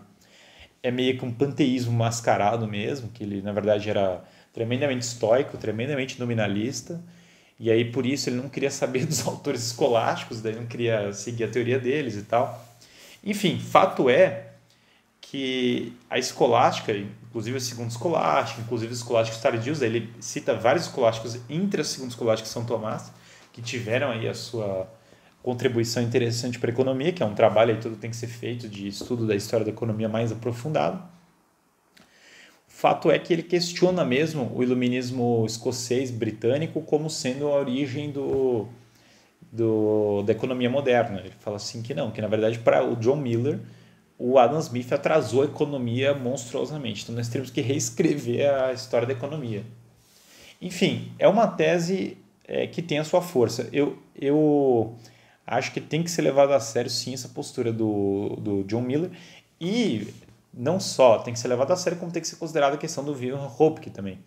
é 0.83 0.91
meio 0.91 1.17
que 1.17 1.25
um 1.25 1.33
panteísmo 1.33 1.93
mascarado 1.93 2.69
mesmo, 2.69 3.09
que 3.09 3.23
ele 3.23 3.41
na 3.41 3.53
verdade 3.53 3.89
era 3.89 4.23
tremendamente 4.53 5.07
estoico, 5.07 5.57
tremendamente 5.57 6.21
nominalista, 6.21 7.03
e 7.59 7.71
aí, 7.71 7.85
por 7.85 8.05
isso, 8.05 8.29
ele 8.29 8.37
não 8.37 8.49
queria 8.49 8.71
saber 8.71 9.07
dos 9.07 9.27
autores 9.27 9.67
escolásticos, 9.67 10.41
daí 10.41 10.55
não 10.55 10.67
queria 10.67 11.13
seguir 11.13 11.45
a 11.45 11.49
teoria 11.49 11.79
deles 11.79 12.17
e 12.17 12.23
tal. 12.23 12.63
Enfim, 13.23 13.59
fato 13.59 14.11
é 14.11 14.51
que 15.21 15.93
a 16.11 16.19
escolástica, 16.19 16.93
inclusive 16.93 17.57
a 17.57 17.61
segunda 17.61 17.89
escolástica, 17.89 18.61
inclusive 18.61 18.93
os 18.93 18.99
escolásticos 18.99 19.41
tardios, 19.41 19.83
ele 19.83 20.13
cita 20.21 20.55
vários 20.55 20.85
escolásticos 20.85 21.39
entre 21.49 21.81
a 21.81 21.85
segunda 21.85 22.11
escolástica 22.11 22.49
e 22.49 22.53
São 22.53 22.65
Tomás, 22.65 23.11
que 23.53 23.63
tiveram 23.63 24.11
aí 24.11 24.29
a 24.29 24.35
sua 24.35 24.89
contribuição 25.43 26.03
interessante 26.03 26.59
para 26.59 26.71
a 26.71 26.73
economia, 26.73 27.13
que 27.13 27.23
é 27.23 27.27
um 27.27 27.35
trabalho 27.35 27.75
aí 27.75 27.81
tudo 27.81 27.97
tem 27.97 28.11
que 28.11 28.17
ser 28.17 28.27
feito 28.27 28.69
de 28.69 28.89
estudo 28.89 29.27
da 29.27 29.35
história 29.35 29.65
da 29.65 29.71
economia 29.71 30.09
mais 30.09 30.33
aprofundado. 30.33 31.03
Fato 32.77 33.09
é 33.09 33.17
que 33.21 33.33
ele 33.33 33.45
questiona 33.45 34.05
mesmo 34.05 34.51
o 34.53 34.61
iluminismo 34.61 35.45
escocês 35.47 36.11
britânico 36.11 36.81
como 36.83 37.09
sendo 37.09 37.47
a 37.47 37.53
origem 37.53 38.11
do, 38.11 38.67
do, 39.51 40.25
da 40.25 40.33
economia 40.33 40.69
moderna. 40.69 41.21
Ele 41.21 41.33
fala 41.39 41.55
assim 41.57 41.83
que 41.83 41.95
não, 41.95 42.11
que 42.11 42.21
na 42.21 42.27
verdade 42.27 42.59
para 42.59 42.85
o 42.85 42.97
John 42.97 43.15
Miller 43.15 43.61
o 44.19 44.41
Adam 44.41 44.59
Smith 44.59 44.93
atrasou 44.93 45.43
a 45.43 45.45
economia 45.45 46.15
monstruosamente. 46.15 47.05
Então 47.05 47.15
nós 47.15 47.29
temos 47.29 47.49
que 47.49 47.61
reescrever 47.61 48.53
a 48.53 48.73
história 48.73 49.07
da 49.07 49.13
economia. 49.13 49.63
Enfim, 50.61 51.13
é 51.17 51.29
uma 51.29 51.47
tese 51.47 52.19
é, 52.45 52.67
que 52.67 52.83
tem 52.83 52.99
a 52.99 53.05
sua 53.05 53.23
força. 53.23 53.69
Eu, 53.73 53.97
eu 54.21 54.97
acho 55.47 55.73
que 55.73 55.81
tem 55.81 56.03
que 56.03 56.11
ser 56.11 56.23
levado 56.23 56.53
a 56.53 56.59
sério 56.59 56.91
sim 56.91 57.15
essa 57.15 57.29
postura 57.29 57.73
do, 57.73 58.31
do 58.41 58.65
John 58.65 58.83
Miller 58.83 59.13
e 59.61 60.09
não 60.57 60.79
só 60.79 61.19
tem 61.19 61.33
que 61.33 61.41
ser 61.41 61.49
levado 61.49 61.73
a 61.73 61.77
sério, 61.77 61.99
como 61.99 62.13
tem 62.13 62.23
que 62.23 62.29
ser 62.29 62.37
considerada 62.37 62.77
a 62.77 62.79
questão 62.79 63.05
do 63.05 63.13
William 63.13 63.49
Hopke 63.59 63.91
também. 63.91 64.19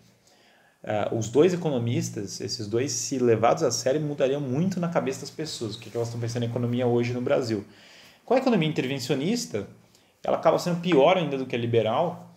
Uh, 0.82 1.16
os 1.16 1.28
dois 1.28 1.52
economistas, 1.52 2.40
esses 2.40 2.68
dois, 2.68 2.92
se 2.92 3.18
levados 3.18 3.62
a 3.62 3.70
sério, 3.70 4.00
mudariam 4.00 4.40
muito 4.40 4.78
na 4.78 4.88
cabeça 4.88 5.20
das 5.20 5.30
pessoas, 5.30 5.74
o 5.74 5.78
que 5.78 5.90
elas 5.94 6.08
estão 6.08 6.20
pensando 6.20 6.44
em 6.44 6.48
economia 6.48 6.86
hoje 6.86 7.12
no 7.12 7.20
Brasil. 7.20 7.64
Com 8.24 8.34
a 8.34 8.38
economia 8.38 8.68
intervencionista, 8.68 9.66
ela 10.22 10.36
acaba 10.36 10.58
sendo 10.58 10.80
pior 10.80 11.16
ainda 11.16 11.36
do 11.36 11.46
que 11.46 11.56
a 11.56 11.58
liberal, 11.58 12.34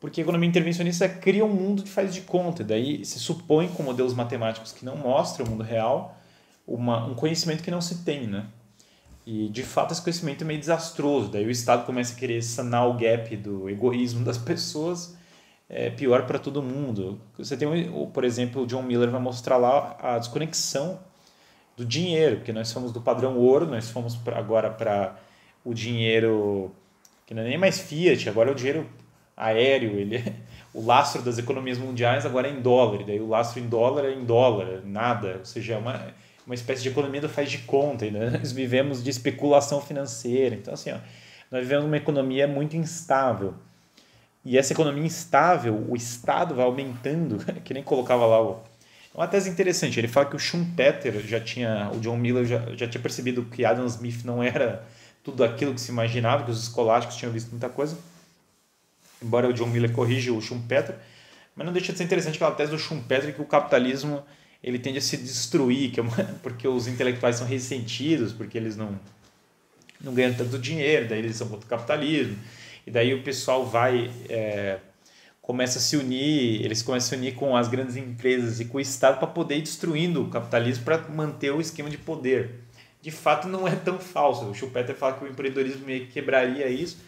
porque 0.00 0.20
a 0.20 0.24
economia 0.24 0.48
intervencionista 0.48 1.08
cria 1.08 1.44
um 1.44 1.52
mundo 1.52 1.82
que 1.82 1.88
faz 1.88 2.12
de 2.12 2.22
conta, 2.22 2.64
daí 2.64 3.04
se 3.04 3.18
supõe 3.18 3.68
com 3.68 3.82
modelos 3.82 4.14
matemáticos 4.14 4.72
que 4.72 4.84
não 4.84 4.96
mostram 4.96 5.46
o 5.46 5.50
mundo 5.50 5.62
real, 5.62 6.16
uma, 6.66 7.06
um 7.06 7.14
conhecimento 7.14 7.62
que 7.62 7.70
não 7.70 7.80
se 7.80 8.02
tem, 8.02 8.26
né? 8.26 8.46
E 9.26 9.48
de 9.48 9.64
fato 9.64 9.92
esse 9.92 10.00
conhecimento 10.00 10.44
é 10.44 10.46
meio 10.46 10.60
desastroso. 10.60 11.28
Daí 11.28 11.44
o 11.44 11.50
Estado 11.50 11.84
começa 11.84 12.14
a 12.14 12.16
querer 12.16 12.40
sanar 12.42 12.88
o 12.88 12.94
gap 12.94 13.36
do 13.36 13.68
egoísmo 13.68 14.24
das 14.24 14.38
pessoas, 14.38 15.16
é 15.68 15.90
pior 15.90 16.26
para 16.26 16.38
todo 16.38 16.62
mundo. 16.62 17.20
Você 17.36 17.56
tem, 17.56 17.90
por 18.12 18.24
exemplo, 18.24 18.62
o 18.62 18.66
John 18.66 18.82
Miller 18.82 19.10
vai 19.10 19.20
mostrar 19.20 19.56
lá 19.56 19.96
a 20.00 20.18
desconexão 20.18 21.00
do 21.76 21.84
dinheiro, 21.84 22.36
porque 22.36 22.52
nós 22.52 22.68
somos 22.68 22.92
do 22.92 23.00
padrão 23.00 23.36
ouro, 23.36 23.66
nós 23.66 23.90
fomos 23.90 24.14
pra, 24.16 24.38
agora 24.38 24.70
para 24.70 25.16
o 25.64 25.74
dinheiro 25.74 26.72
que 27.26 27.34
não 27.34 27.42
é 27.42 27.48
nem 27.48 27.58
mais 27.58 27.80
fiat, 27.80 28.28
agora 28.28 28.50
é 28.50 28.52
o 28.52 28.54
dinheiro 28.54 28.88
aéreo, 29.36 29.98
ele 29.98 30.16
é, 30.16 30.34
o 30.72 30.84
lastro 30.86 31.20
das 31.22 31.36
economias 31.36 31.76
mundiais 31.76 32.24
agora 32.24 32.48
é 32.48 32.52
em 32.52 32.60
dólar, 32.60 33.04
daí 33.04 33.20
o 33.20 33.28
lastro 33.28 33.60
em 33.60 33.68
dólar 33.68 34.04
é 34.04 34.12
em 34.14 34.24
dólar, 34.24 34.82
nada, 34.84 35.36
ou 35.40 35.44
seja, 35.44 35.74
é 35.74 35.76
uma 35.76 36.14
uma 36.46 36.54
espécie 36.54 36.82
de 36.82 36.88
economia 36.88 37.20
do 37.20 37.28
faz 37.28 37.50
de 37.50 37.58
conta. 37.58 38.08
Né? 38.10 38.30
Nós 38.38 38.52
vivemos 38.52 39.02
de 39.02 39.10
especulação 39.10 39.80
financeira. 39.80 40.54
Então, 40.54 40.72
assim, 40.72 40.92
ó, 40.92 40.98
nós 41.50 41.62
vivemos 41.62 41.84
uma 41.84 41.96
economia 41.96 42.46
muito 42.46 42.76
instável. 42.76 43.54
E 44.44 44.56
essa 44.56 44.72
economia 44.72 45.04
instável, 45.04 45.86
o 45.88 45.96
Estado 45.96 46.54
vai 46.54 46.64
aumentando, 46.64 47.38
que 47.64 47.74
nem 47.74 47.82
colocava 47.82 48.26
lá 48.26 48.40
o. 48.40 48.62
É 49.14 49.18
uma 49.18 49.26
tese 49.26 49.48
interessante. 49.50 49.98
Ele 49.98 50.08
fala 50.08 50.26
que 50.26 50.36
o 50.36 50.38
Schumpeter 50.38 51.20
já 51.26 51.40
tinha, 51.40 51.90
o 51.92 52.00
John 52.00 52.16
Miller 52.16 52.44
já, 52.44 52.60
já 52.76 52.86
tinha 52.86 53.00
percebido 53.00 53.44
que 53.44 53.64
Adam 53.64 53.86
Smith 53.86 54.24
não 54.24 54.42
era 54.42 54.84
tudo 55.24 55.42
aquilo 55.42 55.74
que 55.74 55.80
se 55.80 55.90
imaginava, 55.90 56.44
que 56.44 56.50
os 56.50 56.62
escolásticos 56.62 57.16
tinham 57.16 57.32
visto 57.32 57.50
muita 57.50 57.68
coisa. 57.68 57.96
Embora 59.22 59.48
o 59.48 59.52
John 59.52 59.66
Miller 59.66 59.90
corrija 59.90 60.32
o 60.32 60.40
Schumpeter, 60.40 60.96
mas 61.54 61.64
não 61.64 61.72
deixa 61.72 61.92
de 61.92 61.98
ser 61.98 62.04
interessante 62.04 62.36
aquela 62.36 62.52
tese 62.52 62.70
do 62.70 62.78
Schumpeter 62.78 63.34
que 63.34 63.40
o 63.40 63.46
capitalismo 63.46 64.22
ele 64.62 64.78
tende 64.78 64.98
a 64.98 65.00
se 65.00 65.16
destruir, 65.16 65.90
que 65.90 66.00
é 66.00 66.02
uma, 66.02 66.16
porque 66.42 66.66
os 66.66 66.86
intelectuais 66.86 67.36
são 67.36 67.46
ressentidos, 67.46 68.32
porque 68.32 68.56
eles 68.56 68.76
não, 68.76 68.98
não 70.00 70.14
ganham 70.14 70.34
tanto 70.34 70.58
dinheiro, 70.58 71.08
daí 71.08 71.18
eles 71.18 71.36
são 71.36 71.48
contra 71.48 71.66
o 71.66 71.68
capitalismo, 71.68 72.36
e 72.86 72.90
daí 72.90 73.14
o 73.14 73.22
pessoal 73.22 73.66
vai, 73.66 74.10
é, 74.28 74.78
começa 75.42 75.78
a 75.78 75.82
se 75.82 75.96
unir, 75.96 76.64
eles 76.64 76.82
começam 76.82 77.06
a 77.06 77.10
se 77.10 77.16
unir 77.16 77.34
com 77.34 77.56
as 77.56 77.68
grandes 77.68 77.96
empresas 77.96 78.60
e 78.60 78.64
com 78.64 78.78
o 78.78 78.80
Estado 78.80 79.18
para 79.18 79.28
poder 79.28 79.58
ir 79.58 79.62
destruindo 79.62 80.22
o 80.22 80.28
capitalismo 80.28 80.84
para 80.84 80.98
manter 81.08 81.50
o 81.52 81.60
esquema 81.60 81.90
de 81.90 81.98
poder. 81.98 82.66
De 83.02 83.10
fato, 83.12 83.46
não 83.46 83.68
é 83.68 83.74
tão 83.74 84.00
falso. 84.00 84.46
O 84.46 84.54
Schumpeter 84.54 84.96
fala 84.96 85.16
que 85.16 85.24
o 85.24 85.28
empreendedorismo 85.28 85.86
meio 85.86 86.06
que 86.06 86.12
quebraria 86.12 86.68
isso, 86.68 86.98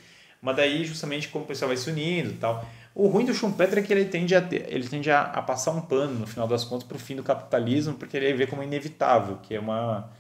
mas 0.40 0.56
daí 0.56 0.84
justamente 0.84 1.28
como 1.28 1.44
o 1.44 1.48
pessoal 1.48 1.68
vai 1.68 1.76
se 1.76 1.90
unindo 1.90 2.30
e 2.30 2.36
tal. 2.36 2.64
O 2.94 3.06
ruim 3.06 3.24
do 3.24 3.32
Schumpeter 3.32 3.78
é 3.78 3.82
que 3.82 3.92
ele 3.92 4.06
tende, 4.06 4.34
a, 4.34 4.42
ter, 4.42 4.66
ele 4.68 4.88
tende 4.88 5.10
a, 5.10 5.22
a 5.22 5.42
passar 5.42 5.70
um 5.70 5.80
pano, 5.80 6.18
no 6.18 6.26
final 6.26 6.48
das 6.48 6.64
contas, 6.64 6.86
para 6.86 6.96
o 6.96 7.00
fim 7.00 7.14
do 7.14 7.22
capitalismo, 7.22 7.94
porque 7.94 8.16
ele 8.16 8.32
vê 8.32 8.46
como 8.46 8.62
inevitável, 8.62 9.38
que 9.42 9.54
é, 9.54 9.60
uma, 9.60 10.10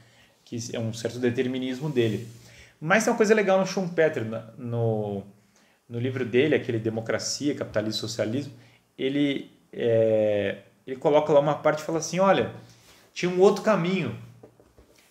que 0.44 0.56
é 0.72 0.78
um 0.78 0.92
certo 0.92 1.18
determinismo 1.18 1.90
dele. 1.90 2.28
Mas 2.80 3.02
tem 3.02 3.12
uma 3.12 3.16
coisa 3.16 3.34
legal 3.34 3.58
no 3.58 3.66
Schumpeter, 3.66 4.24
no, 4.56 5.24
no 5.88 5.98
livro 5.98 6.24
dele, 6.24 6.54
aquele 6.54 6.78
Democracia, 6.78 7.54
Capitalismo 7.54 7.98
e 7.98 8.00
Socialismo, 8.00 8.52
ele, 8.96 9.50
é, 9.72 10.58
ele 10.86 10.96
coloca 10.96 11.32
lá 11.32 11.40
uma 11.40 11.54
parte 11.54 11.80
e 11.80 11.82
fala 11.82 11.98
assim, 11.98 12.20
olha, 12.20 12.52
tinha 13.12 13.30
um 13.30 13.40
outro 13.40 13.62
caminho. 13.64 14.16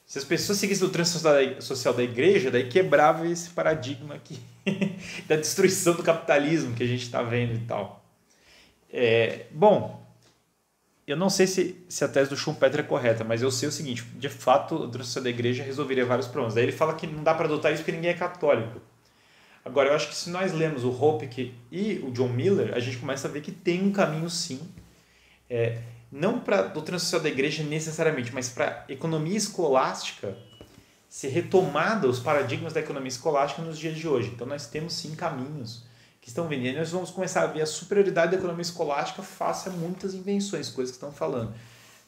Se 0.08 0.18
as 0.18 0.24
pessoas 0.24 0.58
seguissem 0.58 0.88
o 0.88 0.90
trânsito 0.90 1.20
social 1.62 1.94
da 1.94 2.02
igreja, 2.02 2.50
daí 2.50 2.70
quebrava 2.70 3.28
esse 3.28 3.50
paradigma 3.50 4.16
aqui 4.16 4.40
da 5.28 5.36
destruição 5.36 5.96
do 5.96 6.02
capitalismo 6.02 6.74
que 6.74 6.82
a 6.82 6.88
gente 6.88 7.04
está 7.04 7.22
vendo 7.22 7.56
e 7.56 7.66
tal. 7.66 8.06
É, 8.90 9.48
bom, 9.52 10.02
eu 11.06 11.18
não 11.18 11.30
sei 11.30 11.46
se, 11.46 11.84
se 11.90 12.06
a 12.06 12.08
tese 12.08 12.30
do 12.30 12.38
Schumpeter 12.38 12.80
é 12.80 12.84
correta, 12.84 13.26
mas 13.26 13.42
eu 13.42 13.52
sei 13.52 13.68
o 13.68 13.72
seguinte: 13.72 14.02
de 14.16 14.30
fato, 14.30 14.86
a 14.86 14.90
transição 14.90 15.22
da 15.22 15.30
igreja 15.30 15.62
resolveria 15.62 16.06
vários 16.06 16.28
problemas. 16.28 16.56
Daí 16.56 16.64
ele 16.64 16.72
fala 16.72 16.96
que 16.96 17.06
não 17.06 17.22
dá 17.22 17.34
para 17.34 17.46
adotar 17.46 17.74
isso 17.74 17.82
porque 17.82 17.92
ninguém 17.92 18.12
é 18.12 18.14
católico. 18.14 18.80
Agora, 19.66 19.90
eu 19.90 19.94
acho 19.94 20.08
que 20.08 20.16
se 20.16 20.30
nós 20.30 20.54
lemos 20.54 20.86
o 20.86 20.90
Hopke 20.90 21.54
e 21.70 22.00
o 22.00 22.12
John 22.12 22.30
Miller, 22.30 22.74
a 22.74 22.80
gente 22.80 22.96
começa 22.96 23.28
a 23.28 23.32
ver 23.32 23.42
que 23.42 23.52
tem 23.52 23.84
um 23.84 23.92
caminho 23.92 24.30
sim. 24.30 24.62
É, 25.50 25.82
não 26.12 26.40
para 26.40 26.60
a 26.60 26.64
doutrina 26.64 27.00
social 27.00 27.22
da 27.22 27.30
igreja 27.30 27.64
necessariamente, 27.64 28.34
mas 28.34 28.50
para 28.50 28.86
economia 28.88 29.38
escolástica 29.38 30.38
ser 31.10 31.30
retomada 31.30 32.08
os 32.08 32.20
paradigmas 32.20 32.74
da 32.74 32.80
economia 32.80 33.08
escolástica 33.08 33.62
nos 33.62 33.78
dias 33.78 33.96
de 33.98 34.08
hoje. 34.08 34.32
Então 34.34 34.46
nós 34.46 34.68
temos 34.68 34.94
sim 34.94 35.16
caminhos 35.16 35.86
que 36.22 36.30
estão 36.30 36.48
vindo. 36.48 36.66
E 36.66 36.74
nós 36.74 36.92
vamos 36.92 37.10
começar 37.10 37.44
a 37.44 37.48
ver 37.48 37.62
a 37.62 37.66
superioridade 37.66 38.32
da 38.32 38.38
economia 38.38 38.62
escolástica 38.62 39.22
face 39.24 39.70
a 39.70 39.72
muitas 39.72 40.14
invenções, 40.14 40.70
coisas 40.70 40.92
que 40.92 40.98
estão 40.98 41.12
falando. 41.12 41.54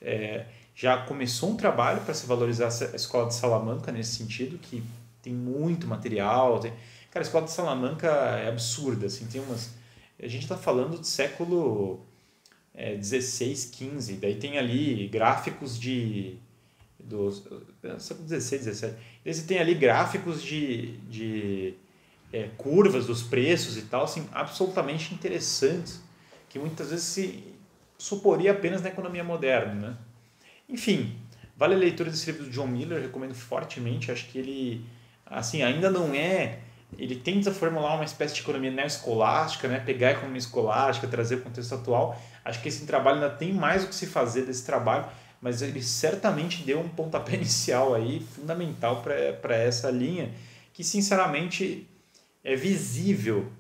É, 0.02 0.46
já 0.76 0.98
começou 1.06 1.52
um 1.52 1.56
trabalho 1.56 2.02
para 2.02 2.14
se 2.14 2.26
valorizar 2.26 2.68
a 2.68 2.96
escola 2.96 3.28
de 3.28 3.36
Salamanca 3.36 3.92
nesse 3.92 4.16
sentido, 4.16 4.58
que 4.58 4.84
tem 5.22 5.34
muito 5.34 5.88
material. 5.88 6.60
Tem... 6.60 6.74
Cara, 7.12 7.24
a 7.24 7.28
escola 7.28 7.46
de 7.46 7.52
Salamanca 7.52 8.08
é 8.08 8.50
absurda. 8.50 9.08
Assim, 9.08 9.26
tem 9.28 9.42
umas... 9.42 9.72
A 10.22 10.28
gente 10.28 10.44
está 10.44 10.58
falando 10.58 10.98
do 10.98 11.06
século 11.06 12.06
é, 12.80 12.96
16, 12.96 13.66
15. 13.66 14.14
Daí 14.14 14.36
tem 14.36 14.58
ali 14.58 15.08
gráficos 15.10 15.78
de 15.78 16.38
do 16.98 17.32
século 17.32 18.28
16, 18.28 18.66
17. 18.66 18.96
Você 19.26 19.44
tem 19.44 19.60
ali 19.60 19.74
gráficos 19.74 20.42
de, 20.44 20.98
de 21.10 21.74
é, 22.32 22.50
curvas 22.58 23.06
dos 23.06 23.24
preços 23.24 23.78
e 23.78 23.84
tal, 23.84 24.04
assim, 24.04 24.28
absolutamente 24.32 25.14
interessantes, 25.14 26.02
que 26.50 26.60
muitas 26.60 26.92
vezes 26.92 27.06
se 27.06 27.44
suporia 27.98 28.52
apenas 28.52 28.82
na 28.82 28.90
economia 28.90 29.24
moderna. 29.24 29.90
Né? 29.90 29.98
Enfim, 30.70 31.16
vale 31.58 31.74
a 31.74 31.78
leitura 31.78 32.10
desse 32.10 32.32
livro 32.32 32.46
do 32.46 32.52
John 32.52 32.68
Miller, 32.68 33.02
recomendo 33.02 33.34
fortemente, 33.34 34.12
acho 34.12 34.28
que 34.28 34.38
ele 34.38 34.86
assim, 35.26 35.64
ainda 35.64 35.90
não 35.90 36.14
é 36.14 36.60
ele 36.98 37.16
tenta 37.16 37.52
formular 37.52 37.96
uma 37.96 38.04
espécie 38.04 38.36
de 38.36 38.42
economia 38.42 38.72
neoescolástica, 38.72 39.68
né? 39.68 39.80
pegar 39.80 40.10
a 40.10 40.12
economia 40.12 40.40
escolástica, 40.40 41.08
trazer 41.08 41.36
o 41.36 41.42
contexto 41.42 41.76
atual. 41.76 42.20
Acho 42.50 42.62
que 42.62 42.68
esse 42.68 42.86
trabalho 42.86 43.18
ainda 43.18 43.30
tem 43.30 43.54
mais 43.54 43.84
o 43.84 43.88
que 43.88 43.96
se 43.96 44.08
fazer 44.08 44.44
desse 44.44 44.66
trabalho, 44.66 45.06
mas 45.42 45.62
ele 45.62 45.82
certamente 45.82 46.64
deu 46.64 46.80
um 46.80 46.90
pontapé 46.90 47.36
inicial 47.38 47.94
aí 47.94 48.20
fundamental 48.36 49.04
para 49.04 49.56
essa 49.56 49.90
linha, 49.90 50.34
que 50.74 50.84
sinceramente 50.84 51.88
é 52.44 52.56
visível 52.56 53.52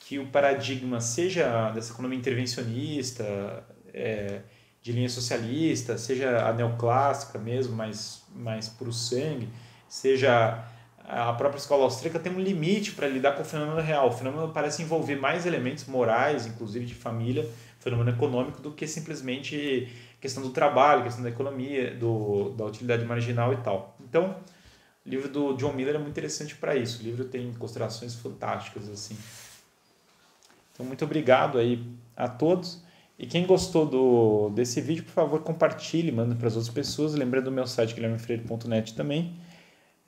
que 0.00 0.18
o 0.18 0.26
paradigma 0.26 1.00
seja 1.00 1.70
dessa 1.70 1.92
economia 1.92 2.18
intervencionista, 2.18 3.64
é, 3.92 4.40
de 4.80 4.92
linha 4.92 5.08
socialista, 5.08 5.98
seja 5.98 6.46
a 6.46 6.52
neoclássica 6.52 7.40
mesmo, 7.40 7.74
mais, 7.74 8.22
mais 8.32 8.72
o 8.80 8.92
sangue, 8.92 9.48
seja 9.88 10.64
a 11.08 11.32
própria 11.34 11.58
escola 11.58 11.84
austríaca 11.84 12.18
tem 12.18 12.32
um 12.32 12.40
limite 12.40 12.92
para 12.92 13.06
lidar 13.06 13.32
com 13.32 13.42
o 13.42 13.44
fenômeno 13.44 13.80
real. 13.80 14.08
O 14.08 14.12
fenômeno 14.12 14.48
parece 14.52 14.82
envolver 14.82 15.16
mais 15.16 15.46
elementos 15.46 15.86
morais, 15.86 16.46
inclusive 16.46 16.84
de 16.84 16.94
família, 16.94 17.48
fenômeno 17.86 18.10
econômico, 18.10 18.60
do 18.60 18.72
que 18.72 18.84
simplesmente 18.86 19.88
questão 20.20 20.42
do 20.42 20.50
trabalho, 20.50 21.04
questão 21.04 21.22
da 21.22 21.30
economia, 21.30 21.94
do, 21.94 22.50
da 22.50 22.64
utilidade 22.64 23.04
marginal 23.04 23.52
e 23.52 23.58
tal. 23.58 23.96
Então, 24.00 24.34
o 25.04 25.08
livro 25.08 25.28
do 25.28 25.54
John 25.54 25.72
Miller 25.72 25.94
é 25.94 25.98
muito 25.98 26.10
interessante 26.10 26.56
para 26.56 26.74
isso. 26.74 27.00
O 27.00 27.04
livro 27.04 27.24
tem 27.24 27.52
considerações 27.54 28.16
fantásticas 28.16 28.88
assim 28.88 29.16
Então, 30.72 30.84
muito 30.84 31.04
obrigado 31.04 31.58
aí 31.58 31.86
a 32.16 32.28
todos. 32.28 32.84
E 33.16 33.24
quem 33.24 33.46
gostou 33.46 33.86
do, 33.86 34.50
desse 34.50 34.80
vídeo, 34.80 35.04
por 35.04 35.12
favor, 35.12 35.40
compartilhe, 35.42 36.10
manda 36.10 36.34
para 36.34 36.48
as 36.48 36.56
outras 36.56 36.74
pessoas. 36.74 37.14
Lembrando 37.14 37.44
do 37.44 37.52
meu 37.52 37.66
site, 37.66 37.94
guilhermefreire.net 37.94 38.94
também. 38.94 39.38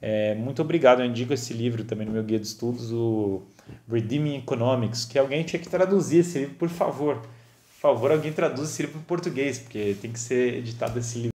É, 0.01 0.35
muito 0.35 0.63
obrigado, 0.63 1.01
eu 1.01 1.07
indico 1.07 1.33
esse 1.33 1.53
livro 1.53 1.85
também 1.85 2.07
no 2.07 2.13
meu 2.13 2.23
guia 2.23 2.39
de 2.39 2.47
estudos, 2.47 2.93
o 2.93 3.43
Redeeming 3.91 4.37
Economics, 4.37 5.05
que 5.05 5.19
alguém 5.19 5.43
tinha 5.43 5.61
que 5.61 5.69
traduzir 5.69 6.19
esse 6.19 6.39
livro, 6.39 6.55
por 6.55 6.69
favor. 6.69 7.21
Por 7.81 7.93
favor, 7.93 8.11
alguém 8.11 8.33
traduz 8.33 8.71
esse 8.71 8.83
livro 8.83 8.99
para 8.99 9.07
português, 9.07 9.61
porque 9.61 9.97
tem 10.01 10.11
que 10.11 10.19
ser 10.19 10.55
editado 10.55 10.99
esse 10.99 11.17
livro. 11.17 11.31